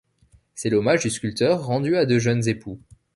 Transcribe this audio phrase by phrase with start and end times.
[0.55, 2.79] C’est l’hommage du sculpteur rendu à de jeunes époux.